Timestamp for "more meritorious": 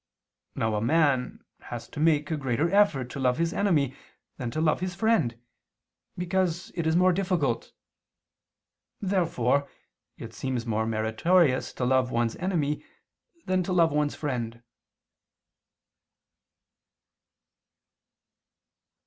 10.65-11.71